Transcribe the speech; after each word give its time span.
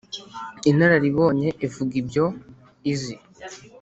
inararibonye 0.69 1.47
ivuga 1.65 1.93
ibyo 2.01 2.25
izi. 2.91 3.15